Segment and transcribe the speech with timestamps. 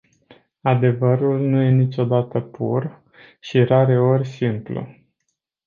[0.61, 3.01] Adevărul nu e niciodată pur
[3.39, 4.87] și rareori simplu.